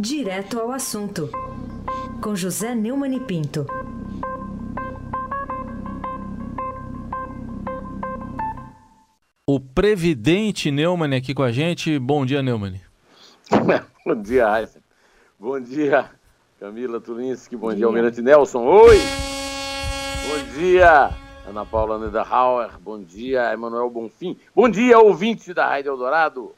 Direto 0.00 0.58
ao 0.58 0.72
assunto, 0.72 1.28
com 2.22 2.34
José 2.34 2.74
Neumann 2.74 3.14
e 3.14 3.20
Pinto. 3.20 3.66
O 9.46 9.60
Previdente 9.60 10.70
Neumann 10.70 11.14
aqui 11.14 11.34
com 11.34 11.42
a 11.42 11.52
gente. 11.52 11.98
Bom 11.98 12.24
dia, 12.24 12.42
Neumann. 12.42 12.80
Bom 14.06 14.22
dia, 14.22 14.48
Raíssa. 14.48 14.80
Bom 15.38 15.60
dia, 15.60 16.10
Camila 16.58 16.98
Tulinski. 16.98 17.54
Bom 17.54 17.68
dia, 17.68 17.76
dia 17.76 17.86
Almirante 17.86 18.22
Nelson. 18.22 18.64
Oi! 18.64 18.96
Bom 18.96 20.58
dia, 20.58 21.10
Ana 21.46 21.66
Paula 21.66 21.98
Niederhauer. 21.98 22.78
Bom 22.80 23.02
dia, 23.02 23.52
Emanuel 23.52 23.90
Bonfim. 23.90 24.34
Bom 24.56 24.66
dia, 24.66 24.98
ouvinte 24.98 25.52
da 25.52 25.68
Rádio 25.68 25.90
Eldorado. 25.90 26.54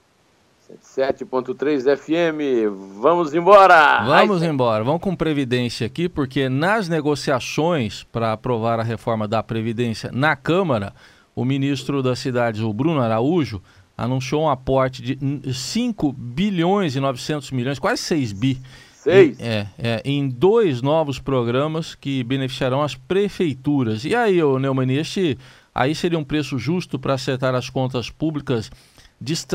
7.3 0.81 1.97
FM. 1.97 3.01
Vamos 3.01 3.35
embora! 3.35 4.05
Vamos 4.05 4.43
embora. 4.43 4.85
Vamos 4.85 5.01
com 5.01 5.15
Previdência 5.15 5.87
aqui, 5.87 6.09
porque 6.09 6.49
nas 6.49 6.89
negociações 6.89 8.05
para 8.05 8.33
aprovar 8.33 8.79
a 8.81 8.83
reforma 8.83 9.27
da 9.27 9.43
Previdência 9.43 10.11
na 10.13 10.37
Câmara, 10.37 10.95
o 11.35 11.45
ministro 11.45 12.03
das 12.03 12.19
Cidades, 12.19 12.61
o 12.61 12.73
Bruno 12.73 13.01
Araújo, 13.01 13.63
anunciou 13.97 14.43
um 14.43 14.49
aporte 14.49 15.03
de 15.03 15.53
5 15.53 16.13
bilhões 16.13 16.97
e 16.97 17.01
900 17.01 17.51
milhões, 17.51 17.79
quase 17.79 18.03
6 18.03 18.33
bi. 18.33 18.59
Seis. 19.03 19.41
Em, 19.41 19.45
é, 19.45 19.67
é, 19.79 20.03
em 20.05 20.29
dois 20.29 20.81
novos 20.81 21.19
programas 21.19 21.97
que 21.97 22.23
beneficiarão 22.23 22.83
as 22.83 22.95
prefeituras. 22.95 24.05
E 24.05 24.15
aí, 24.15 24.41
ô 24.41 24.61
Neumann, 24.61 24.93
este 24.93 25.37
aí 25.75 25.93
seria 25.93 26.17
um 26.17 26.23
preço 26.23 26.57
justo 26.57 27.01
para 27.01 27.15
acertar 27.15 27.53
as 27.53 27.69
contas 27.69 28.11
públicas 28.11 28.71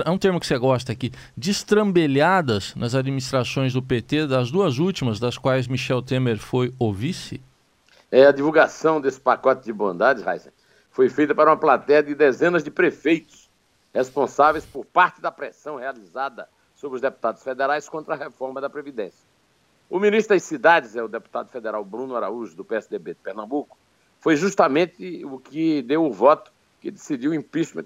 é 0.05 0.09
um 0.09 0.17
termo 0.17 0.39
que 0.39 0.47
você 0.47 0.57
gosta 0.57 0.91
aqui, 0.91 1.11
destrambelhadas 1.35 2.73
nas 2.75 2.95
administrações 2.95 3.73
do 3.73 3.81
PT, 3.81 4.27
das 4.27 4.49
duas 4.49 4.77
últimas, 4.77 5.19
das 5.19 5.37
quais 5.37 5.67
Michel 5.67 6.01
Temer 6.01 6.37
foi 6.37 6.73
o 6.79 6.93
vice? 6.93 7.41
É, 8.11 8.25
a 8.25 8.31
divulgação 8.31 9.01
desse 9.01 9.19
pacote 9.19 9.65
de 9.65 9.73
bondades, 9.73 10.25
Heisen, 10.25 10.51
foi 10.91 11.09
feita 11.09 11.35
para 11.35 11.49
uma 11.49 11.57
plateia 11.57 12.01
de 12.01 12.15
dezenas 12.15 12.63
de 12.63 12.71
prefeitos 12.71 13.49
responsáveis 13.93 14.65
por 14.65 14.85
parte 14.85 15.19
da 15.19 15.31
pressão 15.31 15.75
realizada 15.75 16.47
sobre 16.75 16.95
os 16.95 17.01
deputados 17.01 17.43
federais 17.43 17.89
contra 17.89 18.13
a 18.13 18.17
reforma 18.17 18.61
da 18.61 18.69
Previdência. 18.69 19.27
O 19.89 19.99
ministro 19.99 20.35
das 20.35 20.43
Cidades, 20.43 20.95
é 20.95 21.03
o 21.03 21.07
deputado 21.07 21.49
federal 21.49 21.83
Bruno 21.83 22.15
Araújo, 22.15 22.55
do 22.55 22.63
PSDB 22.63 23.13
de 23.13 23.19
Pernambuco, 23.19 23.77
foi 24.19 24.35
justamente 24.35 25.25
o 25.25 25.39
que 25.39 25.81
deu 25.81 26.03
o 26.03 26.11
voto 26.11 26.51
que 26.79 26.91
decidiu 26.91 27.31
o 27.31 27.33
impeachment 27.33 27.85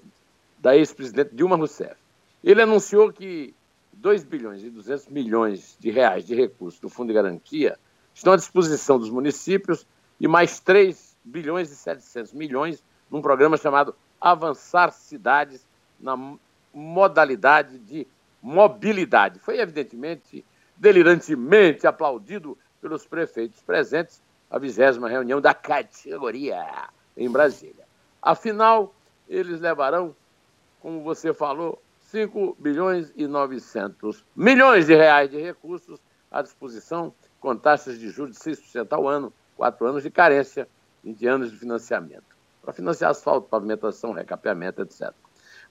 da 0.61 0.77
ex-presidente 0.77 1.35
Dilma 1.35 1.55
Rousseff. 1.55 1.95
Ele 2.43 2.61
anunciou 2.61 3.11
que 3.11 3.53
2 3.93 4.23
bilhões 4.23 4.63
e 4.63 4.69
200 4.69 5.07
milhões 5.07 5.75
de 5.79 5.89
reais 5.89 6.25
de 6.25 6.35
recursos 6.35 6.79
do 6.79 6.87
Fundo 6.87 7.07
de 7.07 7.13
Garantia 7.13 7.77
estão 8.13 8.33
à 8.33 8.35
disposição 8.35 8.99
dos 8.99 9.09
municípios 9.09 9.85
e 10.19 10.27
mais 10.27 10.59
3 10.59 11.17
bilhões 11.23 11.71
e 11.71 11.75
700 11.75 12.33
milhões 12.33 12.83
num 13.09 13.21
programa 13.21 13.57
chamado 13.57 13.95
Avançar 14.19 14.91
Cidades 14.91 15.65
na 15.99 16.15
modalidade 16.73 17.79
de 17.79 18.07
mobilidade. 18.41 19.39
Foi 19.39 19.59
evidentemente 19.59 20.45
delirantemente 20.77 21.85
aplaudido 21.85 22.57
pelos 22.81 23.05
prefeitos 23.05 23.61
presentes 23.61 24.21
à 24.49 24.57
vigésima 24.57 25.07
reunião 25.07 25.39
da 25.39 25.53
categoria 25.53 26.89
em 27.15 27.29
Brasília. 27.29 27.85
Afinal, 28.21 28.95
eles 29.29 29.59
levarão 29.59 30.15
como 30.81 31.03
você 31.03 31.33
falou, 31.33 31.81
5 32.09 32.57
bilhões 32.59 33.13
e 33.15 33.25
900 33.27 34.25
milhões 34.35 34.87
de 34.87 34.95
reais 34.95 35.29
de 35.29 35.37
recursos 35.37 35.99
à 36.29 36.41
disposição, 36.41 37.13
com 37.39 37.55
taxas 37.55 37.97
de 37.97 38.09
juros 38.09 38.37
de 38.37 38.43
6% 38.43 38.87
ao 38.91 39.07
ano, 39.07 39.31
4 39.55 39.85
anos 39.85 40.03
de 40.03 40.09
carência, 40.09 40.67
20 41.03 41.27
anos 41.27 41.51
de 41.51 41.57
financiamento, 41.57 42.35
para 42.61 42.73
financiar 42.73 43.11
asfalto, 43.11 43.47
pavimentação, 43.47 44.11
recapeamento, 44.11 44.81
etc. 44.81 45.13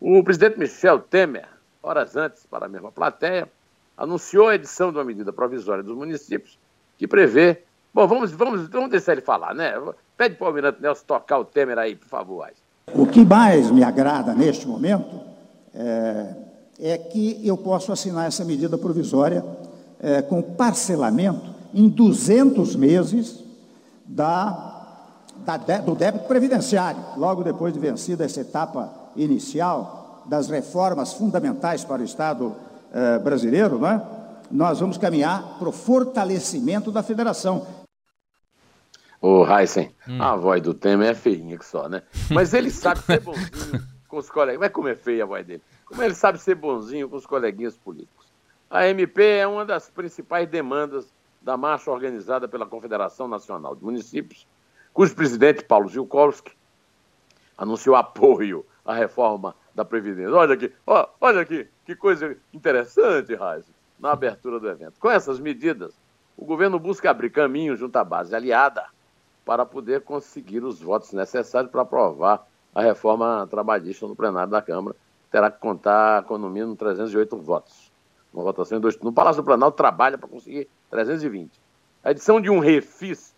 O 0.01 0.23
presidente 0.25 0.59
Michel 0.59 1.01
Temer, 1.01 1.49
horas 1.83 2.17
antes, 2.17 2.47
para 2.47 2.67
a 2.67 2.69
mesma 2.69 2.91
plateia, 2.91 3.51
anunciou 3.97 4.49
a 4.49 4.55
edição 4.55 4.91
de 4.91 4.99
uma 4.99 5.05
medida 5.05 5.33
provisória 5.33 5.83
dos 5.83 5.95
municípios 5.95 6.59
que 6.97 7.07
prevê. 7.07 7.63
Bom, 7.93 8.07
vamos, 8.07 8.33
vamos, 8.33 8.69
vamos 8.69 8.91
deixar 8.91 9.13
ele 9.13 9.21
falar, 9.21 9.55
né? 9.55 9.75
Pede 10.17 10.37
para 10.37 10.45
o 10.45 10.49
Almirante 10.49 10.81
Nelson 10.81 11.05
tocar 11.05 11.39
o 11.39 11.45
Temer 11.45 11.79
aí, 11.79 11.97
por 11.97 12.09
favor. 12.09 12.45
Ais. 12.45 12.60
O 12.95 13.07
que 13.07 13.25
mais 13.25 13.71
me 13.71 13.85
agrada 13.85 14.35
neste 14.35 14.67
momento 14.67 15.21
é, 15.75 16.27
é 16.81 16.99
que 16.99 17.41
eu 17.45 17.57
posso 17.57 17.93
assinar 17.93 18.27
essa 18.27 18.45
medida 18.45 18.77
provisória 18.77 19.45
é, 20.01 20.23
com 20.23 20.43
parcelamento 20.43 21.51
em 21.73 21.89
200 21.89 22.75
meses 22.75 23.45
da, 24.05 25.07
da, 25.45 25.57
do 25.57 25.95
débito 25.95 26.27
previdenciário, 26.27 27.01
logo 27.17 27.45
depois 27.45 27.73
de 27.73 27.79
vencida 27.79 28.25
essa 28.25 28.41
etapa 28.41 28.93
inicial 29.17 30.23
das 30.27 30.49
reformas 30.49 31.13
fundamentais 31.13 31.85
para 31.85 32.03
o 32.03 32.05
Estado 32.05 32.55
é, 32.93 33.19
brasileiro, 33.19 33.79
não 33.79 33.89
é? 33.89 34.03
nós 34.51 34.81
vamos 34.81 34.99
caminhar 34.99 35.59
para 35.59 35.69
o 35.69 35.73
fortalecimento 35.73 36.91
da 36.91 37.03
federação. 37.03 37.63
Ô, 39.21 39.45
Heisen, 39.47 39.95
hum. 40.09 40.23
a 40.23 40.35
voz 40.35 40.63
do 40.63 40.73
Temer 40.73 41.11
é 41.11 41.15
feinha 41.15 41.59
que 41.59 41.65
só, 41.65 41.89
né? 41.89 42.03
Mas 42.31 42.55
ele 42.55 42.71
sabe 42.73 43.01
ser 43.03 43.21
bonzinho 43.21 43.87
com 44.09 44.17
os 44.17 44.31
colegas. 44.31 44.59
Mas 44.59 44.73
como 44.73 44.89
é 44.89 44.95
feia 44.95 45.25
a 45.25 45.27
voz 45.27 45.45
dele? 45.45 45.63
Como 45.85 46.03
ele 46.03 46.15
sabe 46.15 46.39
ser 46.39 46.55
bonzinho 46.55 47.09
com 47.09 47.17
os 47.17 47.27
coleguinhas 47.27 47.77
políticos? 47.77 48.33
A 48.71 48.87
MP 48.87 49.23
é 49.23 49.47
uma 49.47 49.65
das 49.65 49.91
principais 49.91 50.49
demandas 50.49 51.13
da 51.43 51.57
marcha 51.57 51.91
organizada 51.91 52.49
pela 52.49 52.65
Confederação 52.65 53.29
Nacional 53.29 53.75
de 53.75 53.85
Municípios, 53.85 54.47
cujo 54.93 55.15
presidente, 55.15 55.65
Paulo 55.65 55.89
Zilkowski, 55.89 56.53
anunciou 57.59 57.97
apoio 57.97 58.65
à 58.85 58.95
reforma 58.95 59.55
da 59.75 59.85
Previdência. 59.85 60.33
Olha 60.33 60.55
aqui, 60.55 60.73
ó, 60.87 61.07
olha 61.21 61.41
aqui, 61.41 61.69
que 61.85 61.95
coisa 61.95 62.37
interessante, 62.55 63.33
Heisen, 63.33 63.75
na 63.99 64.13
abertura 64.13 64.59
do 64.59 64.69
evento. 64.69 64.99
Com 64.99 65.11
essas 65.11 65.39
medidas, 65.39 65.95
o 66.37 66.45
governo 66.45 66.79
busca 66.79 67.11
abrir 67.11 67.31
caminho 67.31 67.77
junto 67.77 67.97
à 67.97 68.05
base 68.05 68.35
aliada 68.35 68.87
para 69.45 69.65
poder 69.65 70.03
conseguir 70.03 70.63
os 70.65 70.81
votos 70.81 71.13
necessários 71.13 71.71
para 71.71 71.83
aprovar 71.83 72.47
a 72.75 72.83
reforma 72.83 73.47
trabalhista 73.51 74.07
no 74.07 74.15
plenário 74.15 74.51
da 74.51 74.63
Câmara. 74.63 74.97
Terá 75.31 75.51
que 75.51 75.61
contar 75.61 76.25
com 76.25 76.39
no 76.39 76.51
mínimo 76.51 76.77
308 76.77 77.37
votos. 77.37 77.91
Uma 78.33 78.45
votação 78.45 78.79
em 78.79 78.81
dois. 78.81 78.99
No 78.99 79.13
Palácio 79.13 79.43
do 79.43 79.47
Planalto 79.47 79.77
trabalha 79.77 80.19
para 80.19 80.29
conseguir 80.29 80.69
320. 80.91 81.51
A 82.03 82.11
edição 82.11 82.41
de 82.41 82.49
um 82.51 82.59
refis 82.59 83.35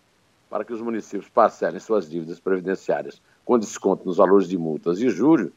para 0.49 0.63
que 0.63 0.71
os 0.71 0.81
municípios 0.81 1.27
parcelem 1.29 1.79
suas 1.79 2.09
dívidas 2.09 2.39
previdenciárias 2.39 3.19
com 3.43 3.59
desconto 3.59 4.05
nos 4.05 4.17
valores 4.17 4.47
de 4.47 4.57
multas 4.57 4.99
e 4.99 5.09
juros, 5.09 5.51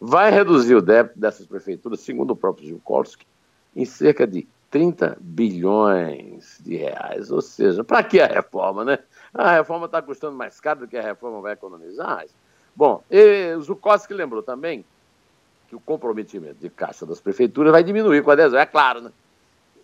vai 0.00 0.30
reduzir 0.30 0.74
o 0.74 0.82
débito 0.82 1.18
dessas 1.18 1.46
prefeituras, 1.46 2.00
segundo 2.00 2.32
o 2.32 2.36
próprio 2.36 2.66
Zilkowski, 2.66 3.26
em 3.74 3.84
cerca 3.84 4.26
de 4.26 4.46
30 4.70 5.16
bilhões 5.20 6.29
de 6.62 6.76
reais. 6.76 7.30
Ou 7.30 7.40
seja, 7.40 7.82
para 7.82 8.02
que 8.02 8.20
a 8.20 8.26
reforma, 8.26 8.84
né? 8.84 8.98
A 9.32 9.52
reforma 9.52 9.86
está 9.86 10.02
custando 10.02 10.36
mais 10.36 10.60
caro 10.60 10.80
do 10.80 10.88
que 10.88 10.96
a 10.96 11.02
reforma 11.02 11.40
vai 11.40 11.52
economizar. 11.52 12.24
Bom, 12.74 13.02
e 13.10 13.54
o 13.54 13.62
Zukoski 13.62 14.14
lembrou 14.14 14.42
também 14.42 14.84
que 15.68 15.76
o 15.76 15.80
comprometimento 15.80 16.56
de 16.60 16.68
caixa 16.68 17.06
das 17.06 17.20
prefeituras 17.20 17.72
vai 17.72 17.84
diminuir 17.84 18.22
com 18.22 18.30
a 18.30 18.32
adesão, 18.32 18.58
é 18.58 18.66
claro, 18.66 19.00
né? 19.00 19.12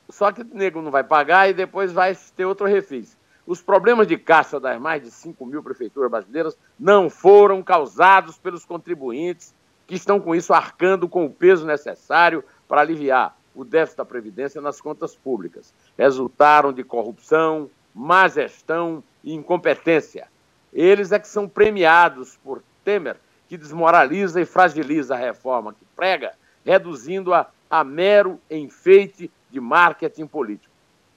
Só 0.09 0.32
que 0.32 0.42
o 0.42 0.48
nego 0.53 0.82
não 0.82 0.91
vai 0.91 1.04
pagar 1.04 1.48
e 1.48 1.54
depois 1.54 1.92
vai 1.92 2.16
ter 2.36 2.44
outro 2.44 2.66
refis. 2.66 3.16
Os 3.47 3.62
problemas 3.62 4.09
de 4.09 4.16
caixa 4.16 4.59
das 4.59 4.81
mais 4.81 5.03
de 5.03 5.10
5 5.10 5.47
mil 5.47 5.62
prefeituras 5.62 6.10
brasileiras 6.10 6.59
não 6.78 7.09
foram 7.09 7.62
causados 7.62 8.36
pelos 8.36 8.65
contribuintes 8.65 9.54
que 9.86 9.94
estão 9.94 10.20
com 10.20 10.34
isso 10.34 10.53
arcando 10.53 11.09
com 11.09 11.25
o 11.25 11.31
peso 11.31 11.65
necessário 11.65 12.42
para 12.66 12.81
aliviar 12.81 13.36
o 13.56 13.64
déficit 13.64 13.97
da 13.97 14.04
Previdência 14.04 14.60
nas 14.60 14.80
contas 14.80 15.16
públicas. 15.16 15.72
Resultaram 15.98 16.72
de 16.72 16.84
corrupção, 16.84 17.70
má 17.94 18.28
gestão 18.28 19.03
e 19.24 19.32
incompetência. 19.32 20.28
Eles 20.72 21.10
é 21.10 21.18
que 21.18 21.26
são 21.26 21.48
premiados 21.48 22.36
por 22.36 22.62
Temer, 22.84 23.16
que 23.48 23.56
desmoraliza 23.56 24.41
e 24.41 24.44
fragiliza 24.44 25.14
a 25.14 25.18
reforma 25.18 25.72
que 25.72 25.84
prega, 25.97 26.34
reduzindo-a 26.64 27.47
a 27.70 27.82
mero 27.82 28.38
enfeite 28.50 29.30
de 29.50 29.60
marketing 29.60 30.26
político. 30.26 30.72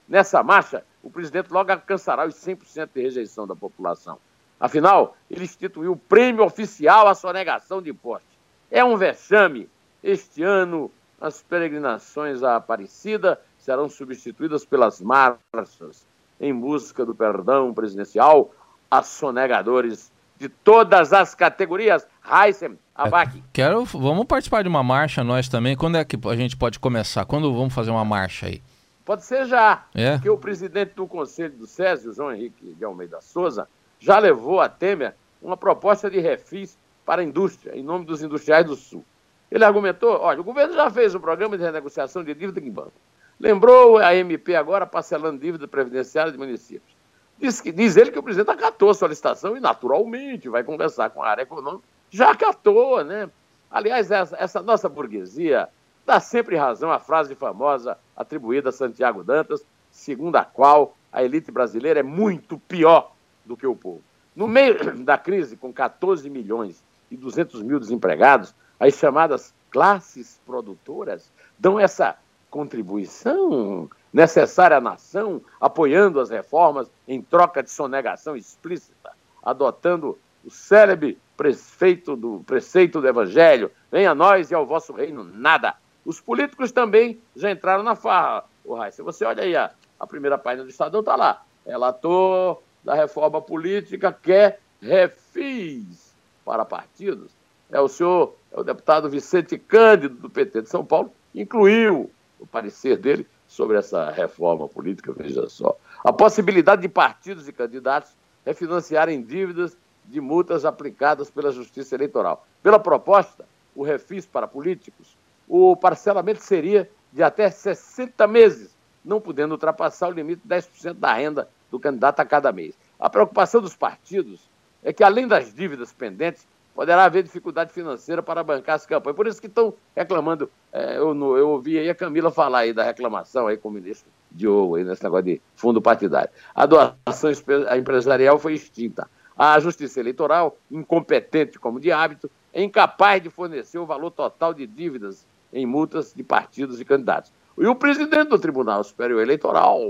Nessa 0.08 0.42
marcha, 0.42 0.84
o 1.02 1.10
presidente 1.10 1.52
logo 1.52 1.70
alcançará 1.70 2.26
os 2.26 2.34
100% 2.34 2.88
de 2.94 3.02
rejeição 3.02 3.46
da 3.46 3.54
população. 3.54 4.18
Afinal, 4.58 5.16
ele 5.30 5.44
instituiu 5.44 5.92
o 5.92 5.96
prêmio 5.96 6.44
oficial 6.44 7.06
à 7.06 7.14
sonegação 7.14 7.80
de 7.80 7.90
impostos. 7.90 8.30
É 8.70 8.84
um 8.84 8.96
vexame. 8.96 9.68
Este 10.02 10.42
ano, 10.42 10.90
as 11.20 11.42
peregrinações 11.42 12.42
à 12.42 12.56
Aparecida 12.56 13.40
serão 13.58 13.88
substituídas 13.88 14.64
pelas 14.64 15.00
marchas 15.00 16.06
em 16.40 16.54
busca 16.54 17.04
do 17.04 17.14
perdão 17.14 17.74
presidencial 17.74 18.50
a 18.90 19.02
sonegadores 19.02 20.10
de 20.38 20.48
todas 20.48 21.12
as 21.12 21.34
categorias. 21.34 22.06
Heisen, 22.24 22.78
Abac. 22.94 23.38
É, 23.38 23.42
quero, 23.52 23.84
vamos 23.84 24.24
participar 24.24 24.62
de 24.62 24.68
uma 24.68 24.82
marcha 24.82 25.22
nós 25.22 25.48
também. 25.48 25.76
Quando 25.76 25.98
é 25.98 26.04
que 26.04 26.18
a 26.26 26.36
gente 26.36 26.56
pode 26.56 26.78
começar? 26.78 27.26
Quando 27.26 27.52
vamos 27.52 27.74
fazer 27.74 27.90
uma 27.90 28.04
marcha 28.04 28.46
aí? 28.46 28.62
Pode 29.04 29.24
ser 29.24 29.46
já. 29.46 29.84
É. 29.94 30.12
Porque 30.12 30.30
o 30.30 30.38
presidente 30.38 30.94
do 30.94 31.06
Conselho 31.06 31.52
do 31.54 31.66
SESI, 31.66 32.08
o 32.08 32.14
João 32.14 32.32
Henrique 32.32 32.74
de 32.74 32.84
Almeida 32.84 33.20
Souza, 33.20 33.68
já 33.98 34.18
levou 34.18 34.60
a 34.60 34.68
Temer 34.68 35.14
uma 35.42 35.56
proposta 35.56 36.10
de 36.10 36.18
refis 36.20 36.78
para 37.04 37.20
a 37.20 37.24
indústria, 37.24 37.76
em 37.76 37.82
nome 37.82 38.06
dos 38.06 38.22
industriais 38.22 38.64
do 38.64 38.76
Sul. 38.76 39.04
Ele 39.50 39.64
argumentou: 39.64 40.18
olha, 40.20 40.40
o 40.40 40.44
governo 40.44 40.74
já 40.74 40.90
fez 40.90 41.14
um 41.14 41.20
programa 41.20 41.56
de 41.58 41.64
renegociação 41.64 42.22
de 42.22 42.34
dívida 42.34 42.60
em 42.60 42.70
banco. 42.70 42.92
Lembrou 43.38 43.98
a 43.98 44.14
MP 44.14 44.54
agora 44.54 44.86
parcelando 44.86 45.40
dívida 45.40 45.66
previdenciária 45.66 46.30
de 46.30 46.38
municípios. 46.38 46.94
Diz, 47.38 47.60
que, 47.60 47.72
diz 47.72 47.96
ele 47.96 48.10
que 48.10 48.18
o 48.18 48.22
presidente 48.22 48.50
acatou 48.50 48.90
a 48.90 48.94
solicitação 48.94 49.56
e, 49.56 49.60
naturalmente, 49.60 50.48
vai 50.48 50.62
conversar 50.62 51.08
com 51.08 51.22
a 51.22 51.28
área 51.28 51.42
econômica. 51.42 51.84
Já 52.10 52.32
acatou, 52.32 53.02
né? 53.02 53.30
Aliás, 53.70 54.10
essa, 54.10 54.36
essa 54.38 54.60
nossa 54.60 54.90
burguesia 54.90 55.68
dá 56.04 56.20
sempre 56.20 56.56
razão 56.56 56.92
à 56.92 56.98
frase 56.98 57.34
famosa 57.34 57.96
atribuída 58.14 58.68
a 58.68 58.72
Santiago 58.72 59.24
Dantas, 59.24 59.64
segundo 59.90 60.36
a 60.36 60.44
qual 60.44 60.94
a 61.10 61.24
elite 61.24 61.50
brasileira 61.50 62.00
é 62.00 62.02
muito 62.02 62.58
pior 62.58 63.12
do 63.44 63.56
que 63.56 63.66
o 63.66 63.74
povo. 63.74 64.02
No 64.36 64.46
meio 64.46 64.76
da 65.02 65.16
crise, 65.16 65.56
com 65.56 65.72
14 65.72 66.28
milhões 66.28 66.84
e 67.10 67.16
200 67.16 67.62
mil 67.62 67.80
desempregados, 67.80 68.54
as 68.80 68.94
chamadas 68.94 69.54
classes 69.70 70.40
produtoras 70.44 71.30
dão 71.58 71.78
essa 71.78 72.16
contribuição 72.50 73.88
necessária 74.12 74.78
à 74.78 74.80
nação, 74.80 75.40
apoiando 75.60 76.18
as 76.18 76.30
reformas 76.30 76.90
em 77.06 77.22
troca 77.22 77.62
de 77.62 77.70
sonegação 77.70 78.34
explícita, 78.34 79.12
adotando 79.42 80.18
o 80.44 80.50
célebre 80.50 81.18
prefeito 81.36 82.16
do, 82.16 82.42
preceito 82.46 83.00
do 83.00 83.06
Evangelho, 83.06 83.70
venha 83.90 84.10
a 84.10 84.14
nós 84.14 84.50
e 84.50 84.54
ao 84.54 84.66
vosso 84.66 84.92
reino 84.92 85.22
nada. 85.22 85.74
Os 86.04 86.20
políticos 86.20 86.72
também 86.72 87.20
já 87.36 87.50
entraram 87.50 87.82
na 87.82 87.94
farra, 87.94 88.44
o 88.64 88.76
Se 88.90 89.02
Você 89.02 89.24
olha 89.24 89.42
aí, 89.42 89.54
a, 89.54 89.70
a 89.98 90.06
primeira 90.06 90.36
página 90.36 90.64
do 90.64 90.70
Estadão 90.70 91.00
está 91.00 91.14
lá. 91.14 91.42
Relator 91.64 92.60
da 92.82 92.94
reforma 92.94 93.40
política 93.40 94.12
quer 94.12 94.60
refis 94.80 96.14
para 96.44 96.64
partidos. 96.64 97.30
É 97.70 97.80
o 97.80 97.88
senhor, 97.88 98.34
o 98.52 98.62
deputado 98.62 99.08
Vicente 99.08 99.58
Cândido, 99.58 100.14
do 100.14 100.30
PT 100.30 100.62
de 100.62 100.68
São 100.68 100.84
Paulo, 100.84 101.12
incluiu 101.34 102.10
o 102.38 102.46
parecer 102.46 102.96
dele 102.96 103.26
sobre 103.46 103.76
essa 103.76 104.10
reforma 104.10 104.68
política, 104.68 105.12
veja 105.12 105.48
só. 105.48 105.76
A 106.04 106.12
possibilidade 106.12 106.82
de 106.82 106.88
partidos 106.88 107.48
e 107.48 107.52
candidatos 107.52 108.12
refinanciarem 108.44 109.22
dívidas 109.22 109.76
de 110.04 110.20
multas 110.20 110.64
aplicadas 110.64 111.30
pela 111.30 111.52
Justiça 111.52 111.94
Eleitoral. 111.94 112.46
Pela 112.62 112.78
proposta, 112.78 113.44
o 113.74 113.82
refis 113.82 114.26
para 114.26 114.48
políticos, 114.48 115.16
o 115.48 115.76
parcelamento 115.76 116.42
seria 116.42 116.90
de 117.12 117.22
até 117.22 117.50
60 117.50 118.26
meses, 118.26 118.74
não 119.04 119.20
podendo 119.20 119.52
ultrapassar 119.52 120.08
o 120.08 120.12
limite 120.12 120.42
de 120.44 120.48
10% 120.48 120.94
da 120.94 121.12
renda 121.14 121.48
do 121.70 121.78
candidato 121.78 122.20
a 122.20 122.24
cada 122.24 122.52
mês. 122.52 122.74
A 122.98 123.08
preocupação 123.08 123.60
dos 123.60 123.76
partidos 123.76 124.48
é 124.82 124.92
que, 124.92 125.04
além 125.04 125.26
das 125.26 125.52
dívidas 125.52 125.92
pendentes, 125.92 126.46
poderá 126.74 127.04
haver 127.04 127.22
dificuldade 127.22 127.72
financeira 127.72 128.22
para 128.22 128.42
bancar 128.42 128.76
as 128.76 128.86
campanhas. 128.86 129.16
Por 129.16 129.26
isso 129.26 129.40
que 129.40 129.46
estão 129.46 129.74
reclamando. 129.94 130.50
É, 130.72 130.96
eu, 130.96 131.14
eu 131.36 131.48
ouvi 131.50 131.78
aí 131.78 131.90
a 131.90 131.94
Camila 131.94 132.30
falar 132.30 132.60
aí 132.60 132.72
da 132.72 132.82
reclamação 132.82 133.46
aí 133.46 133.56
com 133.56 133.68
o 133.68 133.72
ministro 133.72 134.10
Diogo, 134.30 134.76
aí 134.76 134.84
nesse 134.84 135.02
negócio 135.02 135.24
de 135.24 135.40
fundo 135.56 135.82
partidário. 135.82 136.30
A 136.54 136.66
doação 136.66 137.30
empresarial 137.76 138.38
foi 138.38 138.54
extinta. 138.54 139.08
A 139.36 139.58
Justiça 139.58 140.00
Eleitoral, 140.00 140.56
incompetente 140.70 141.58
como 141.58 141.80
de 141.80 141.90
hábito, 141.90 142.30
é 142.52 142.62
incapaz 142.62 143.22
de 143.22 143.30
fornecer 143.30 143.78
o 143.78 143.86
valor 143.86 144.10
total 144.10 144.52
de 144.52 144.66
dívidas 144.66 145.26
em 145.52 145.66
multas 145.66 146.12
de 146.14 146.22
partidos 146.22 146.80
e 146.80 146.84
candidatos. 146.84 147.32
E 147.58 147.66
o 147.66 147.74
presidente 147.74 148.28
do 148.28 148.38
Tribunal 148.38 148.82
Superior 148.84 149.20
Eleitoral, 149.20 149.80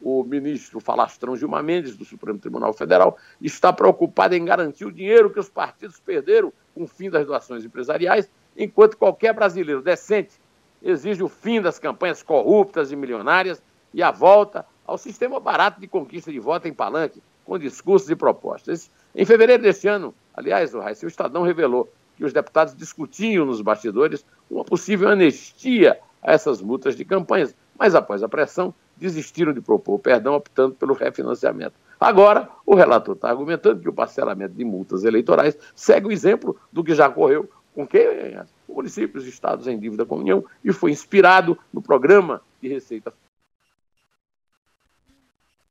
o 0.00 0.22
ministro 0.22 0.80
falastrão 0.80 1.36
Gilmar 1.36 1.62
Mendes, 1.62 1.96
do 1.96 2.04
Supremo 2.04 2.38
Tribunal 2.38 2.72
Federal, 2.72 3.16
está 3.40 3.72
preocupado 3.72 4.34
em 4.34 4.44
garantir 4.44 4.84
o 4.84 4.92
dinheiro 4.92 5.30
que 5.30 5.40
os 5.40 5.48
partidos 5.48 5.98
perderam 5.98 6.52
com 6.74 6.84
o 6.84 6.86
fim 6.86 7.10
das 7.10 7.26
doações 7.26 7.64
empresariais, 7.64 8.30
enquanto 8.56 8.96
qualquer 8.96 9.32
brasileiro 9.34 9.82
decente 9.82 10.40
exige 10.82 11.22
o 11.22 11.28
fim 11.28 11.60
das 11.60 11.78
campanhas 11.78 12.22
corruptas 12.22 12.92
e 12.92 12.96
milionárias 12.96 13.62
e 13.92 14.02
a 14.02 14.10
volta 14.10 14.64
ao 14.86 14.96
sistema 14.96 15.40
barato 15.40 15.80
de 15.80 15.86
conquista 15.86 16.30
de 16.30 16.38
voto 16.38 16.68
em 16.68 16.72
palanque, 16.72 17.22
com 17.44 17.58
discursos 17.58 18.08
e 18.08 18.16
propostas. 18.16 18.90
Em 19.14 19.24
fevereiro 19.24 19.62
deste 19.62 19.88
ano, 19.88 20.14
aliás, 20.34 20.74
o 20.74 20.80
Raíssa, 20.80 21.06
o 21.06 21.08
Estadão 21.08 21.42
revelou 21.42 21.92
que 22.16 22.24
os 22.24 22.32
deputados 22.32 22.74
discutiam 22.76 23.44
nos 23.44 23.60
bastidores 23.60 24.24
uma 24.50 24.64
possível 24.64 25.08
anistia 25.08 25.98
a 26.22 26.32
essas 26.32 26.60
multas 26.60 26.96
de 26.96 27.04
campanhas, 27.04 27.54
mas 27.78 27.94
após 27.94 28.22
a 28.22 28.28
pressão, 28.28 28.74
desistiram 28.98 29.52
de 29.52 29.60
propor 29.60 29.98
perdão, 29.98 30.34
optando 30.34 30.74
pelo 30.74 30.94
refinanciamento. 30.94 31.74
Agora, 31.98 32.48
o 32.64 32.74
relator 32.74 33.14
está 33.14 33.30
argumentando 33.30 33.80
que 33.80 33.88
o 33.88 33.92
parcelamento 33.92 34.54
de 34.54 34.64
multas 34.64 35.04
eleitorais 35.04 35.56
segue 35.74 36.06
o 36.06 36.12
exemplo 36.12 36.56
do 36.72 36.84
que 36.84 36.94
já 36.94 37.08
ocorreu 37.08 37.48
com 37.74 37.86
que 37.86 38.36
municípios 38.68 39.24
e 39.24 39.28
estados 39.28 39.66
em 39.66 39.78
dívida 39.78 40.04
com 40.04 40.16
a 40.16 40.18
União 40.18 40.44
e 40.64 40.72
foi 40.72 40.90
inspirado 40.90 41.56
no 41.72 41.80
programa 41.80 42.42
de 42.60 42.68
Receita. 42.68 43.12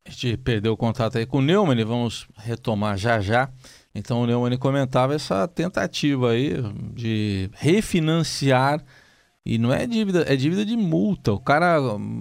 A 0.05 0.09
gente 0.09 0.37
perdeu 0.37 0.71
o 0.71 0.77
contato 0.77 1.17
aí 1.17 1.25
com 1.25 1.39
o 1.39 1.41
Neumann, 1.41 1.83
vamos 1.83 2.27
retomar 2.37 2.97
já 2.97 3.19
já. 3.19 3.49
Então 3.93 4.21
o 4.21 4.25
Neumann 4.25 4.57
comentava 4.57 5.13
essa 5.13 5.47
tentativa 5.49 6.31
aí 6.31 6.53
de 6.93 7.49
refinanciar 7.53 8.81
e 9.49 9.57
não 9.57 9.71
é 9.71 9.87
dívida, 9.87 10.25
é 10.27 10.35
dívida 10.35 10.65
de 10.65 10.75
multa. 10.75 11.31
O 11.31 11.39
cara 11.39 11.77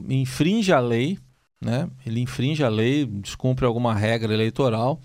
infringe 0.08 0.72
a 0.72 0.78
lei, 0.78 1.18
né? 1.60 1.90
Ele 2.06 2.20
infringe 2.20 2.62
a 2.62 2.68
lei, 2.68 3.04
descumpre 3.04 3.66
alguma 3.66 3.92
regra 3.92 4.32
eleitoral, 4.32 5.00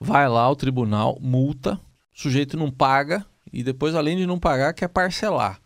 vai 0.00 0.26
lá 0.26 0.40
ao 0.40 0.56
tribunal, 0.56 1.18
multa, 1.20 1.74
o 1.74 1.78
sujeito 2.18 2.56
não 2.56 2.70
paga 2.70 3.26
e 3.52 3.62
depois, 3.62 3.94
além 3.94 4.16
de 4.16 4.24
não 4.24 4.38
pagar, 4.38 4.72
quer 4.72 4.88
parcelar. 4.88 5.60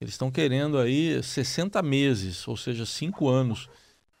Eles 0.00 0.14
estão 0.14 0.30
querendo 0.30 0.78
aí 0.78 1.20
60 1.20 1.82
meses, 1.82 2.46
ou 2.46 2.56
seja, 2.56 2.86
5 2.86 3.28
anos 3.28 3.68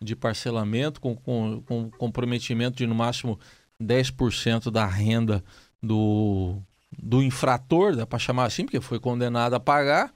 de 0.02 0.16
parcelamento 0.16 1.00
com, 1.00 1.14
com, 1.14 1.62
com 1.62 1.88
comprometimento 1.92 2.76
de 2.76 2.86
no 2.88 2.96
máximo 2.96 3.38
10% 3.80 4.72
da 4.72 4.86
renda 4.86 5.44
do, 5.80 6.56
do 7.00 7.22
infrator, 7.22 7.94
dá 7.94 8.04
para 8.04 8.18
chamar 8.18 8.46
assim, 8.46 8.64
porque 8.64 8.80
foi 8.80 8.98
condenado 8.98 9.54
a 9.54 9.60
pagar 9.60 10.12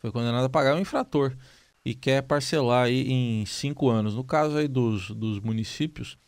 foi 0.00 0.10
condenado 0.10 0.46
a 0.46 0.48
pagar 0.48 0.74
um 0.74 0.80
infrator 0.80 1.36
e 1.84 1.94
quer 1.94 2.22
parcelar 2.22 2.86
aí 2.86 3.10
em 3.10 3.46
cinco 3.46 3.88
anos. 3.88 4.14
No 4.14 4.24
caso 4.24 4.56
aí 4.56 4.66
dos, 4.66 5.10
dos 5.10 5.38
municípios, 5.40 6.18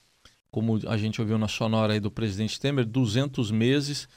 como 0.50 0.78
a 0.86 0.96
gente 0.96 1.20
ouviu 1.20 1.38
na 1.38 1.48
sonora 1.48 1.94
aí 1.94 2.00
do 2.00 2.10
presidente 2.10 2.60
Temer, 2.60 2.84
200 2.84 3.50
meses, 3.50 4.08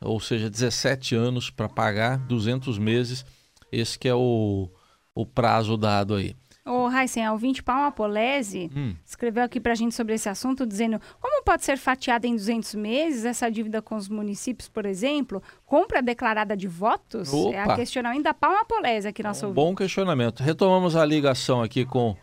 ou 0.00 0.20
seja, 0.20 0.48
17 0.48 1.14
anos 1.14 1.50
para 1.50 1.68
pagar, 1.68 2.18
200 2.18 2.78
meses, 2.78 3.24
esse 3.70 3.98
que 3.98 4.08
é 4.08 4.14
o, 4.14 4.70
o 5.14 5.26
prazo 5.26 5.76
dado 5.76 6.14
aí. 6.14 6.34
O 6.64 6.90
Heisen, 6.90 7.24
a 7.24 7.32
ouvinte 7.32 7.62
Palma 7.62 7.90
Polese 7.90 8.70
hum. 8.76 8.94
escreveu 9.04 9.44
aqui 9.44 9.58
para 9.58 9.72
a 9.72 9.74
gente 9.74 9.94
sobre 9.94 10.14
esse 10.14 10.28
assunto, 10.28 10.66
dizendo 10.66 11.00
como 11.18 11.42
pode 11.42 11.64
ser 11.64 11.78
fatiada 11.78 12.26
em 12.26 12.36
200 12.36 12.74
meses 12.74 13.24
essa 13.24 13.50
dívida 13.50 13.80
com 13.80 13.96
os 13.96 14.08
municípios, 14.08 14.68
por 14.68 14.84
exemplo? 14.84 15.42
Compra 15.64 16.02
declarada 16.02 16.56
de 16.56 16.68
votos? 16.68 17.32
Opa. 17.32 17.56
É 17.56 17.60
a 17.62 17.76
questionamento 17.76 18.24
da 18.24 18.34
Palma 18.34 18.64
Polese 18.64 19.08
aqui 19.08 19.22
nosso 19.22 19.46
um 19.46 19.52
Bom 19.52 19.74
questionamento. 19.74 20.42
Retomamos 20.42 20.96
a 20.96 21.04
ligação 21.04 21.62
aqui 21.62 21.84
com 21.84 22.14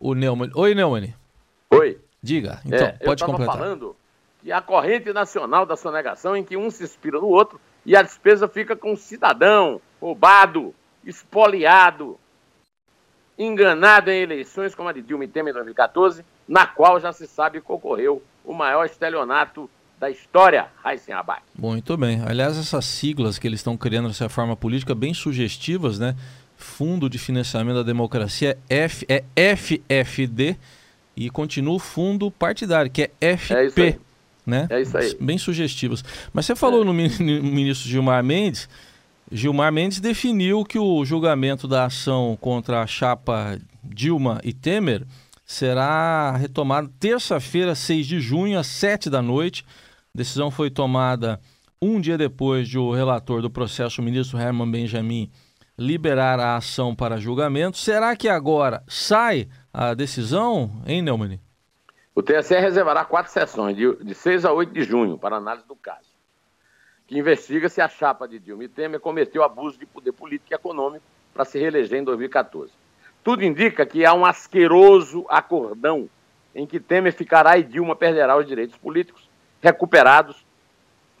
o 0.00 0.14
Neumann. 0.14 0.50
Oi, 0.54 0.74
Neumann. 0.74 1.14
Oi. 1.70 1.98
Diga, 2.22 2.62
então, 2.64 2.86
é, 2.86 2.92
pode 2.92 3.22
eu 3.22 3.26
completar. 3.26 3.58
falando 3.58 3.94
que 4.42 4.50
a 4.50 4.62
corrente 4.62 5.12
nacional 5.12 5.66
da 5.66 5.76
sonegação 5.76 6.34
em 6.34 6.42
que 6.42 6.56
um 6.56 6.70
se 6.70 6.84
inspira 6.84 7.20
no 7.20 7.28
outro 7.28 7.60
e 7.84 7.94
a 7.94 8.00
despesa 8.00 8.48
fica 8.48 8.74
com 8.74 8.94
o 8.94 8.96
cidadão 8.96 9.78
roubado, 10.00 10.74
espoliado, 11.04 12.18
enganado 13.38 14.10
em 14.10 14.22
eleições 14.22 14.74
como 14.74 14.88
a 14.88 14.92
de 14.92 15.02
Dilma 15.02 15.24
e 15.24 15.28
Temer 15.28 15.50
em 15.50 15.54
2014, 15.54 16.24
na 16.48 16.66
qual 16.66 17.00
já 17.00 17.12
se 17.12 17.26
sabe 17.26 17.60
que 17.60 17.72
ocorreu 17.72 18.22
o 18.44 18.52
maior 18.52 18.84
estelionato 18.84 19.68
da 19.98 20.10
história, 20.10 20.66
Raíssen 20.82 21.14
Abac. 21.14 21.42
Muito 21.56 21.96
bem. 21.96 22.22
Aliás, 22.26 22.58
essas 22.58 22.84
siglas 22.84 23.38
que 23.38 23.46
eles 23.46 23.60
estão 23.60 23.76
criando 23.76 24.08
nessa 24.08 24.28
forma 24.28 24.56
política 24.56 24.94
bem 24.94 25.14
sugestivas, 25.14 25.98
né? 25.98 26.14
Fundo 26.56 27.08
de 27.08 27.18
Financiamento 27.18 27.76
da 27.76 27.82
Democracia 27.82 28.58
F, 28.68 29.06
é 29.08 29.24
FFD 29.56 30.56
e 31.16 31.30
continua 31.30 31.74
o 31.74 31.78
fundo 31.78 32.30
partidário, 32.30 32.90
que 32.90 33.10
é 33.20 33.36
FP. 33.36 33.82
É 33.82 33.98
né? 34.46 34.66
É 34.68 34.80
isso 34.80 34.96
aí. 34.96 35.16
Bem 35.20 35.38
sugestivas. 35.38 36.04
Mas 36.32 36.46
você 36.46 36.54
falou 36.54 36.82
é. 36.82 36.84
no 36.84 36.92
ministro 36.92 37.88
Gilmar 37.88 38.22
Mendes 38.22 38.68
Gilmar 39.30 39.72
Mendes 39.72 40.00
definiu 40.00 40.64
que 40.64 40.78
o 40.78 41.04
julgamento 41.04 41.66
da 41.66 41.86
ação 41.86 42.36
contra 42.40 42.82
a 42.82 42.86
chapa 42.86 43.58
Dilma 43.82 44.40
e 44.44 44.52
Temer 44.52 45.06
será 45.46 46.36
retomado 46.36 46.88
terça-feira, 47.00 47.74
6 47.74 48.06
de 48.06 48.20
junho, 48.20 48.58
às 48.58 48.66
7 48.66 49.10
da 49.10 49.22
noite. 49.22 49.64
A 50.14 50.18
decisão 50.18 50.50
foi 50.50 50.70
tomada 50.70 51.40
um 51.80 52.00
dia 52.00 52.16
depois 52.16 52.68
de 52.68 52.78
o 52.78 52.92
relator 52.92 53.42
do 53.42 53.50
processo, 53.50 54.00
o 54.00 54.04
ministro 54.04 54.38
Herman 54.38 54.70
Benjamin, 54.70 55.30
liberar 55.76 56.38
a 56.38 56.56
ação 56.56 56.94
para 56.94 57.18
julgamento. 57.18 57.76
Será 57.76 58.16
que 58.16 58.28
agora 58.28 58.82
sai 58.86 59.48
a 59.72 59.92
decisão, 59.94 60.70
hein, 60.86 61.02
Neumann? 61.02 61.40
O 62.14 62.22
TSE 62.22 62.58
reservará 62.58 63.04
quatro 63.04 63.32
sessões, 63.32 63.76
de, 63.76 63.96
de 64.04 64.14
6 64.14 64.44
a 64.44 64.52
8 64.52 64.72
de 64.72 64.84
junho, 64.84 65.18
para 65.18 65.36
análise 65.36 65.66
do 65.66 65.74
caso, 65.74 66.13
que 67.06 67.18
investiga 67.18 67.68
se 67.68 67.80
a 67.80 67.88
chapa 67.88 68.26
de 68.26 68.38
Dilma 68.38 68.64
e 68.64 68.68
Temer 68.68 69.00
cometeu 69.00 69.42
abuso 69.42 69.78
de 69.78 69.86
poder 69.86 70.12
político 70.12 70.52
e 70.52 70.54
econômico 70.54 71.04
para 71.32 71.44
se 71.44 71.58
reeleger 71.58 72.00
em 72.00 72.04
2014. 72.04 72.72
Tudo 73.22 73.42
indica 73.42 73.84
que 73.84 74.04
há 74.04 74.14
um 74.14 74.24
asqueroso 74.24 75.26
acordão 75.28 76.08
em 76.54 76.66
que 76.66 76.78
Temer 76.78 77.12
ficará 77.12 77.58
e 77.58 77.62
Dilma 77.62 77.96
perderá 77.96 78.36
os 78.36 78.46
direitos 78.46 78.76
políticos 78.76 79.28
recuperados 79.60 80.44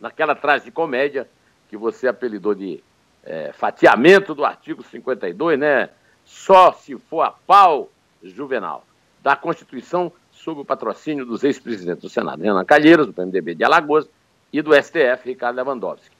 naquela 0.00 0.34
tragicomédia 0.34 1.28
que 1.68 1.76
você 1.76 2.06
apelidou 2.06 2.54
de 2.54 2.82
é, 3.24 3.52
fatiamento 3.52 4.34
do 4.34 4.44
artigo 4.44 4.82
52, 4.82 5.58
né? 5.58 5.90
Só 6.24 6.72
se 6.72 6.96
for 6.96 7.22
a 7.22 7.30
pau 7.30 7.90
juvenal 8.22 8.84
da 9.22 9.34
Constituição 9.34 10.12
sob 10.30 10.60
o 10.60 10.64
patrocínio 10.64 11.24
dos 11.24 11.42
ex-presidentes 11.42 12.02
do 12.02 12.08
Senado, 12.08 12.42
Renan 12.42 12.64
Calheiros, 12.64 13.06
do 13.06 13.12
PMDB 13.12 13.54
de 13.54 13.64
Alagoas, 13.64 14.08
e 14.54 14.62
do 14.62 14.72
STF, 14.72 15.24
Ricardo 15.24 15.56
Lewandowski. 15.56 16.14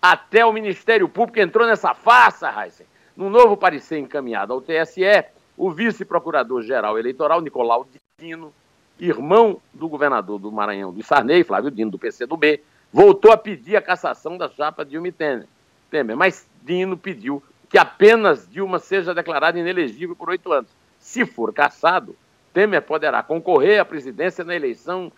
Até 0.00 0.46
o 0.46 0.52
Ministério 0.52 1.08
Público 1.08 1.40
entrou 1.40 1.66
nessa 1.66 1.92
farsa, 1.92 2.48
Heisen. 2.48 2.86
No 3.16 3.28
novo 3.28 3.56
parecer 3.56 3.98
encaminhado 3.98 4.52
ao 4.52 4.60
TSE, 4.60 5.24
o 5.56 5.72
vice-procurador-geral 5.72 6.96
eleitoral, 6.96 7.40
Nicolau 7.40 7.88
Dino, 8.16 8.54
irmão 8.96 9.60
do 9.74 9.88
governador 9.88 10.38
do 10.38 10.52
Maranhão, 10.52 10.92
do 10.92 11.02
Sarney, 11.02 11.42
Flávio 11.42 11.68
Dino, 11.68 11.90
do 11.90 11.98
PCdoB, 11.98 12.62
voltou 12.92 13.32
a 13.32 13.36
pedir 13.36 13.74
a 13.74 13.82
cassação 13.82 14.38
da 14.38 14.48
chapa 14.48 14.84
Dilma 14.84 15.10
Temer. 15.10 16.16
Mas 16.16 16.48
Dino 16.62 16.96
pediu 16.96 17.42
que 17.68 17.76
apenas 17.76 18.48
Dilma 18.48 18.78
seja 18.78 19.12
declarada 19.12 19.58
inelegível 19.58 20.14
por 20.14 20.30
oito 20.30 20.52
anos. 20.52 20.70
Se 21.00 21.26
for 21.26 21.52
cassado, 21.52 22.14
Temer 22.54 22.82
poderá 22.82 23.20
concorrer 23.20 23.80
à 23.80 23.84
presidência 23.84 24.44
na 24.44 24.54
eleição 24.54 25.10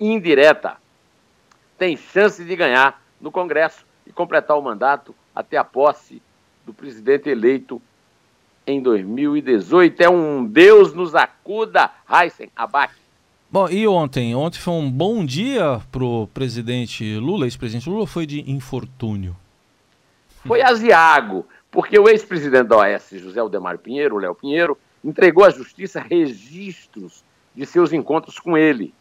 indireta. 0.00 0.76
Tem 1.82 1.96
chance 1.96 2.44
de 2.44 2.54
ganhar 2.54 3.02
no 3.20 3.32
Congresso 3.32 3.84
e 4.06 4.12
completar 4.12 4.56
o 4.56 4.62
mandato 4.62 5.12
até 5.34 5.56
a 5.56 5.64
posse 5.64 6.22
do 6.64 6.72
presidente 6.72 7.28
eleito 7.28 7.82
em 8.64 8.80
2018. 8.80 10.00
É 10.00 10.08
um 10.08 10.44
Deus 10.44 10.94
nos 10.94 11.12
acuda, 11.16 11.90
Heisen 12.08 12.50
Abac. 12.54 12.94
Bom, 13.50 13.68
e 13.68 13.84
ontem? 13.88 14.32
Ontem 14.32 14.60
foi 14.60 14.74
um 14.74 14.88
bom 14.88 15.26
dia 15.26 15.82
para 15.90 16.04
o 16.04 16.28
presidente 16.28 17.16
Lula, 17.16 17.46
ex-presidente 17.46 17.90
Lula, 17.90 18.06
foi 18.06 18.26
de 18.26 18.48
infortúnio? 18.48 19.36
Foi 20.46 20.62
aziago, 20.62 21.44
porque 21.68 21.98
o 21.98 22.08
ex-presidente 22.08 22.68
da 22.68 22.76
OAS, 22.76 23.10
José 23.14 23.40
Aldemar 23.40 23.78
Pinheiro, 23.78 24.18
Léo 24.18 24.36
Pinheiro, 24.36 24.78
entregou 25.04 25.44
à 25.44 25.50
justiça 25.50 26.00
registros 26.00 27.24
de 27.56 27.66
seus 27.66 27.92
encontros 27.92 28.38
com 28.38 28.56
ele, 28.56 28.94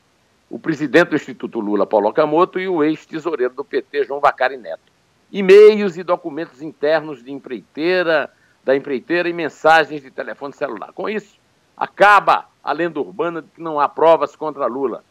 o 0.51 0.59
presidente 0.59 1.11
do 1.11 1.15
Instituto 1.15 1.61
Lula, 1.61 1.87
Paulo 1.87 2.09
Okamoto, 2.09 2.59
e 2.59 2.67
o 2.67 2.83
ex-tesoureiro 2.83 3.53
do 3.53 3.63
PT, 3.63 4.03
João 4.03 4.19
Vacari 4.19 4.57
Neto. 4.57 4.91
E-mails 5.31 5.95
e 5.95 6.03
documentos 6.03 6.61
internos 6.61 7.23
de 7.23 7.31
empreiteira, 7.31 8.29
da 8.61 8.75
empreiteira 8.75 9.29
e 9.29 9.33
mensagens 9.33 10.01
de 10.01 10.11
telefone 10.11 10.53
celular. 10.53 10.91
Com 10.91 11.07
isso, 11.07 11.39
acaba 11.77 12.49
a 12.61 12.73
lenda 12.73 12.99
urbana 12.99 13.41
de 13.41 13.47
que 13.47 13.61
não 13.61 13.79
há 13.79 13.87
provas 13.87 14.35
contra 14.35 14.65
Lula, 14.65 15.05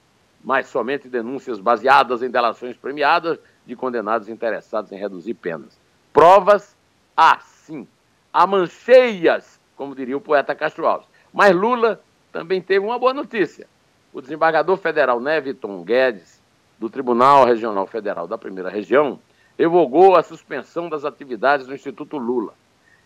mas 0.45 0.67
somente 0.67 1.09
denúncias 1.09 1.59
baseadas 1.59 2.23
em 2.23 2.31
delações 2.31 2.77
premiadas 2.77 3.39
de 3.65 3.75
condenados 3.75 4.29
interessados 4.29 4.93
em 4.93 4.99
reduzir 4.99 5.35
penas. 5.35 5.81
Provas 6.13 6.77
há 7.17 7.41
sim, 7.41 7.89
há 8.31 8.47
mancheias 8.47 9.59
como 9.81 9.95
diria 9.95 10.15
o 10.15 10.21
poeta 10.21 10.55
Castro 10.55 10.87
Alves. 10.87 11.09
Mas 11.33 11.57
Lula 11.57 12.03
também 12.31 12.61
teve 12.61 12.85
uma 12.85 12.99
boa 12.99 13.15
notícia. 13.15 13.67
O 14.13 14.21
desembargador 14.21 14.77
federal 14.77 15.21
Neviton 15.21 15.85
Guedes, 15.85 16.41
do 16.79 16.91
Tribunal 16.91 17.45
Regional 17.45 17.87
Federal 17.87 18.27
da 18.27 18.37
Primeira 18.37 18.69
Região, 18.69 19.21
revogou 19.57 20.17
a 20.17 20.23
suspensão 20.23 20.89
das 20.89 21.05
atividades 21.05 21.67
do 21.67 21.75
Instituto 21.75 22.19
Lula. 22.19 22.55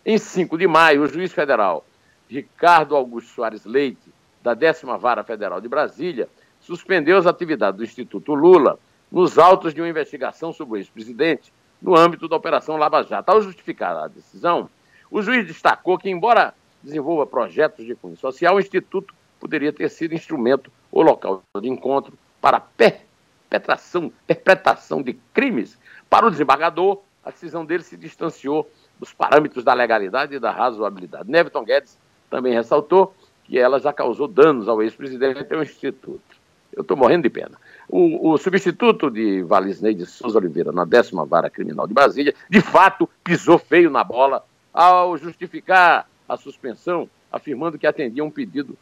Em 0.07 0.17
5 0.17 0.57
de 0.57 0.67
maio, 0.67 1.03
o 1.03 1.07
juiz 1.07 1.33
federal 1.33 1.85
Ricardo 2.29 2.97
Augusto 2.97 3.35
Soares 3.35 3.67
Leite, 3.67 4.13
da 4.43 4.55
10 4.55 4.83
Vara 4.99 5.23
Federal 5.23 5.61
de 5.61 5.69
Brasília, 5.69 6.29
suspendeu 6.61 7.19
as 7.19 7.27
atividades 7.27 7.77
do 7.77 7.85
Instituto 7.85 8.33
Lula 8.35 8.79
nos 9.13 9.39
autos 9.39 9.75
de 9.75 9.83
uma 9.83 9.89
investigação 9.89 10.53
sobre 10.53 10.75
o 10.75 10.77
ex-presidente 10.79 11.53
no 11.83 11.95
âmbito 11.95 12.29
da 12.29 12.37
Operação 12.37 12.79
Lava 12.79 13.03
Jato. 13.03 13.31
Ao 13.31 13.43
justificar 13.43 13.95
a 13.97 14.09
decisão, 14.09 14.71
o 15.11 15.21
juiz 15.21 15.47
destacou 15.47 15.99
que, 15.99 16.09
embora 16.09 16.55
desenvolva 16.83 17.27
projetos 17.27 17.85
de 17.85 17.95
cunho 17.95 18.17
social, 18.17 18.57
o 18.57 18.61
Instituto 18.61 19.15
poderia 19.45 19.75
ter 19.75 19.91
sido 19.91 20.15
instrumento 20.15 20.73
ou 20.91 21.03
local 21.03 21.43
de 21.61 21.69
encontro 21.69 22.15
para 22.41 22.59
perpetração, 22.59 24.11
perpetração 24.27 25.03
de 25.03 25.13
crimes. 25.35 25.79
Para 26.09 26.25
o 26.25 26.31
desembargador, 26.31 27.03
a 27.23 27.31
decisão 27.31 27.63
dele 27.63 27.83
se 27.83 27.95
distanciou 27.95 28.67
dos 28.99 29.13
parâmetros 29.13 29.63
da 29.63 29.75
legalidade 29.75 30.37
e 30.37 30.39
da 30.39 30.51
razoabilidade. 30.51 31.31
Neviton 31.31 31.63
Guedes 31.63 31.99
também 32.31 32.55
ressaltou 32.55 33.15
que 33.45 33.59
ela 33.59 33.79
já 33.79 33.93
causou 33.93 34.27
danos 34.27 34.67
ao 34.67 34.83
ex-presidente 34.83 35.47
e 35.51 35.55
ao 35.55 35.63
Instituto. 35.63 36.23
Eu 36.73 36.81
estou 36.81 36.97
morrendo 36.97 37.25
de 37.25 37.31
pena. 37.31 37.59
O, 37.87 38.31
o, 38.31 38.39
substituto 38.39 39.11
de 39.11 39.43
Valisney 39.43 39.93
de 39.93 40.07
Souza 40.07 40.39
Oliveira 40.39 40.73
na 40.73 40.87
décima 40.87 41.27
vara 41.27 41.51
criminal 41.51 41.87
de 41.87 41.93
Brasília, 41.93 42.35
de 42.49 42.63
fato, 42.63 43.07
pisou 43.23 43.59
feio 43.59 43.91
na 43.91 44.03
bola 44.03 44.43
ao 44.73 45.19
justificar 45.19 46.09
a 46.27 46.37
suspensão, 46.39 47.11
afirmando 47.31 47.79
que 47.79 47.87
atendia 47.87 48.25
um 48.25 48.31
pedido 48.31 48.75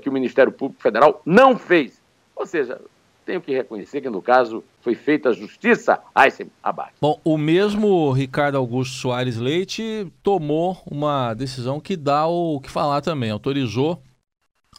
que 0.00 0.08
o 0.08 0.12
Ministério 0.12 0.52
Público 0.52 0.82
Federal 0.82 1.20
não 1.24 1.58
fez. 1.58 2.00
Ou 2.34 2.46
seja, 2.46 2.80
tenho 3.24 3.40
que 3.40 3.52
reconhecer 3.52 4.00
que, 4.00 4.10
no 4.10 4.20
caso, 4.20 4.62
foi 4.80 4.94
feita 4.94 5.30
a 5.30 5.32
justiça 5.32 6.00
a 6.14 6.26
esse 6.26 6.46
abate. 6.62 6.94
Bom, 7.00 7.20
o 7.24 7.38
mesmo 7.38 8.12
Ricardo 8.12 8.56
Augusto 8.56 8.96
Soares 8.96 9.36
Leite 9.36 10.06
tomou 10.22 10.78
uma 10.86 11.34
decisão 11.34 11.80
que 11.80 11.96
dá 11.96 12.26
o 12.26 12.60
que 12.60 12.70
falar 12.70 13.00
também. 13.00 13.30
Autorizou 13.30 14.02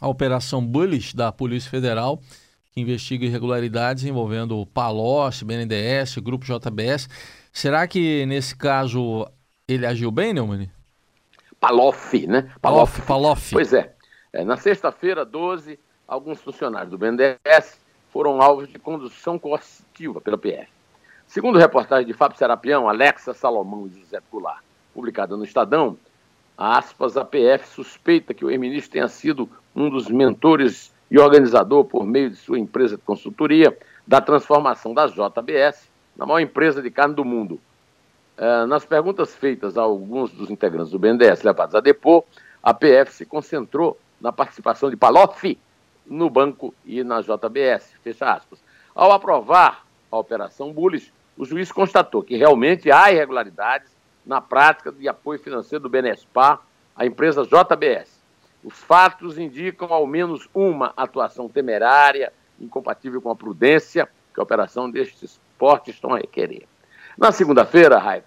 a 0.00 0.08
Operação 0.08 0.64
Bullish 0.64 1.14
da 1.14 1.32
Polícia 1.32 1.70
Federal, 1.70 2.20
que 2.72 2.80
investiga 2.80 3.24
irregularidades 3.24 4.04
envolvendo 4.04 4.58
o 4.58 4.66
Palocci, 4.66 5.44
BNDES, 5.44 6.18
Grupo 6.18 6.44
JBS. 6.44 7.08
Será 7.52 7.86
que, 7.88 8.26
nesse 8.26 8.54
caso, 8.54 9.26
ele 9.66 9.86
agiu 9.86 10.10
bem, 10.10 10.34
Neumann? 10.34 10.70
Palof, 11.58 12.26
né? 12.26 12.50
Palof, 12.60 13.00
Palof. 13.02 13.52
Pois 13.52 13.72
é. 13.72 13.95
É 14.36 14.44
na 14.44 14.58
sexta-feira, 14.58 15.24
12, 15.24 15.78
alguns 16.06 16.42
funcionários 16.42 16.90
do 16.90 16.98
BNDES 16.98 17.80
foram 18.10 18.42
alvos 18.42 18.68
de 18.68 18.78
condução 18.78 19.38
coercitiva 19.38 20.20
pela 20.20 20.36
PF. 20.36 20.68
Segundo 21.26 21.58
reportagem 21.58 22.06
de 22.06 22.12
Fábio 22.12 22.36
Serapião, 22.36 22.86
Alexa 22.86 23.32
Salomão 23.32 23.86
e 23.86 23.98
José 23.98 24.20
Goulart, 24.30 24.62
publicada 24.92 25.38
no 25.38 25.44
Estadão, 25.44 25.96
aspas, 26.56 27.16
a 27.16 27.24
PF 27.24 27.66
suspeita 27.66 28.34
que 28.34 28.44
o 28.44 28.50
ex-ministro 28.50 28.92
tenha 28.92 29.08
sido 29.08 29.48
um 29.74 29.88
dos 29.88 30.06
mentores 30.06 30.92
e 31.10 31.18
organizador, 31.18 31.86
por 31.86 32.04
meio 32.06 32.28
de 32.28 32.36
sua 32.36 32.58
empresa 32.58 32.96
de 32.96 33.02
consultoria, 33.02 33.74
da 34.06 34.20
transformação 34.20 34.92
da 34.92 35.06
JBS 35.06 35.88
na 36.14 36.26
maior 36.26 36.40
empresa 36.40 36.82
de 36.82 36.90
carne 36.90 37.14
do 37.14 37.24
mundo, 37.24 37.58
é, 38.36 38.66
nas 38.66 38.84
perguntas 38.84 39.34
feitas 39.34 39.78
a 39.78 39.82
alguns 39.82 40.30
dos 40.30 40.50
integrantes 40.50 40.90
do 40.90 40.98
BNDES 40.98 41.42
levados 41.42 41.74
a 41.74 41.80
depor, 41.80 42.22
a 42.62 42.74
PF 42.74 43.14
se 43.14 43.24
concentrou 43.24 43.98
na 44.20 44.32
participação 44.32 44.90
de 44.90 44.96
Palocci 44.96 45.58
no 46.06 46.30
banco 46.30 46.74
e 46.84 47.02
na 47.02 47.20
JBS, 47.20 47.92
fecha 48.02 48.32
aspas. 48.32 48.62
Ao 48.94 49.12
aprovar 49.12 49.84
a 50.10 50.16
operação 50.16 50.72
Bullish, 50.72 51.12
o 51.36 51.44
juiz 51.44 51.70
constatou 51.70 52.22
que 52.22 52.36
realmente 52.36 52.90
há 52.90 53.10
irregularidades 53.12 53.90
na 54.24 54.40
prática 54.40 54.90
de 54.90 55.08
apoio 55.08 55.38
financeiro 55.38 55.82
do 55.82 55.88
Benespar 55.88 56.60
à 56.94 57.04
empresa 57.04 57.44
JBS. 57.44 58.16
Os 58.64 58.74
fatos 58.74 59.38
indicam 59.38 59.92
ao 59.92 60.06
menos 60.06 60.48
uma 60.54 60.92
atuação 60.96 61.48
temerária, 61.48 62.32
incompatível 62.58 63.20
com 63.20 63.30
a 63.30 63.36
prudência 63.36 64.08
que 64.34 64.40
a 64.40 64.42
operação 64.42 64.90
destes 64.90 65.38
portes 65.58 65.94
estão 65.94 66.14
a 66.14 66.18
requerer. 66.18 66.66
Na 67.16 67.32
segunda-feira, 67.32 67.98
Raiva, 67.98 68.26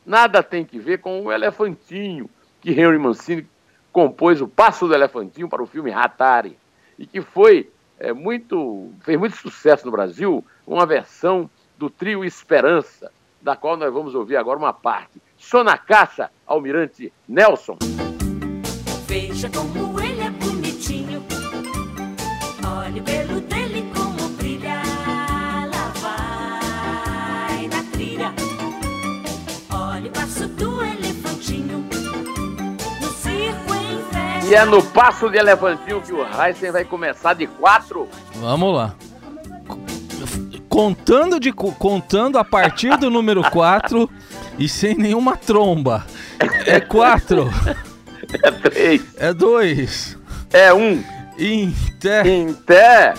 nada 0.04 0.42
tem 0.42 0.66
que 0.66 0.80
ver 0.80 0.98
com 0.98 1.22
o 1.22 1.32
elefantinho 1.32 2.28
que 2.60 2.72
Henry 2.72 2.98
Mancini 2.98 3.48
compôs 3.92 4.42
o 4.42 4.48
Passo 4.48 4.88
do 4.88 4.96
Elefantinho 4.96 5.48
para 5.48 5.62
o 5.62 5.68
filme 5.68 5.92
Hatari 5.92 6.58
e 6.98 7.06
que 7.06 7.22
foi 7.22 7.70
é, 8.00 8.12
muito 8.12 8.92
fez 9.02 9.20
muito 9.20 9.36
sucesso 9.38 9.86
no 9.86 9.92
Brasil, 9.92 10.44
uma 10.66 10.88
versão 10.88 11.48
do 11.78 11.88
trio 11.88 12.26
Esperança, 12.26 13.12
da 13.40 13.56
qual 13.56 13.78
nós 13.78 13.94
vamos 13.94 14.16
ouvir 14.16 14.38
agora 14.38 14.58
uma 14.58 14.74
parte. 14.74 15.22
Só 15.38 15.64
na 15.64 15.78
caixa, 15.78 16.32
Almirante 16.48 17.14
Nelson. 17.28 17.78
Veja 19.20 19.50
como 19.50 20.00
ele 20.00 20.22
é 20.22 20.30
bonitinho. 20.30 21.22
Olhe 22.66 23.02
pelo 23.02 23.42
dele 23.42 23.92
como 23.94 24.30
brilha. 24.30 24.82
Lá 25.70 25.92
vai 26.00 27.68
na 27.68 27.84
trilha. 27.92 28.34
Olhe 29.70 30.08
o 30.08 30.12
passo 30.14 30.48
do 30.48 30.82
elefantinho. 30.86 31.86
No 33.02 33.10
circo 33.10 33.74
em 33.76 34.02
festa. 34.10 34.48
E 34.48 34.56
é 34.56 34.64
no 34.64 34.82
passo 34.82 35.30
de 35.30 35.38
elefantinho 35.38 36.02
que 36.02 36.14
o 36.14 36.26
Heisen 36.26 36.72
vai 36.72 36.86
começar 36.86 37.34
de 37.34 37.46
quatro. 37.46 38.08
Vamos 38.36 38.74
lá. 38.74 38.96
Contando, 40.70 41.42
de, 41.42 41.52
contando 41.52 42.38
a 42.38 42.46
partir 42.46 42.96
do 42.96 43.10
número 43.10 43.44
4 43.52 44.10
e 44.58 44.70
sem 44.70 44.96
nenhuma 44.96 45.36
tromba. 45.36 46.06
É 46.66 46.80
4. 46.80 47.50
É 48.44 48.52
três. 48.52 49.02
É 49.18 49.34
2. 49.34 50.18
É 50.52 50.74
um. 50.74 51.04
Em 51.38 51.72
té. 52.66 53.14